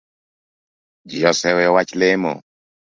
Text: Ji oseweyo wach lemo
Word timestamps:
Ji 1.09 1.19
oseweyo 1.31 1.69
wach 1.75 1.91
lemo 1.99 2.33